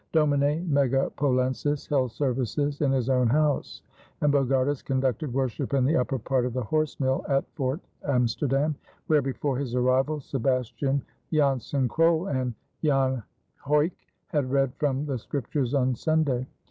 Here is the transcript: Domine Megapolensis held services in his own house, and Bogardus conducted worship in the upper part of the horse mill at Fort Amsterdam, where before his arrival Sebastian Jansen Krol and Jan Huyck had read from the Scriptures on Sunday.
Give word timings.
Domine 0.13 0.67
Megapolensis 0.67 1.87
held 1.87 2.11
services 2.11 2.81
in 2.81 2.91
his 2.91 3.07
own 3.07 3.27
house, 3.27 3.83
and 4.21 4.33
Bogardus 4.33 4.81
conducted 4.83 5.31
worship 5.31 5.75
in 5.75 5.85
the 5.85 5.95
upper 5.95 6.17
part 6.17 6.43
of 6.43 6.53
the 6.53 6.63
horse 6.63 6.99
mill 6.99 7.23
at 7.29 7.45
Fort 7.53 7.79
Amsterdam, 8.03 8.75
where 9.05 9.21
before 9.21 9.59
his 9.59 9.75
arrival 9.75 10.19
Sebastian 10.19 11.03
Jansen 11.31 11.87
Krol 11.87 12.33
and 12.33 12.55
Jan 12.83 13.21
Huyck 13.63 13.93
had 14.25 14.49
read 14.49 14.73
from 14.79 15.05
the 15.05 15.19
Scriptures 15.19 15.75
on 15.75 15.93
Sunday. 15.93 16.47